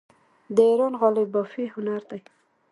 د 0.55 0.57
ایران 0.69 0.93
غالۍ 0.99 1.25
بافي 1.33 1.63
هنر 1.73 2.01
دی. 2.09 2.21